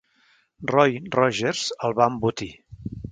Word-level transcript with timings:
Roy 0.71 0.97
Rogers 1.17 1.61
el 1.89 1.95
va 2.01 2.09
embotir! 2.13 2.49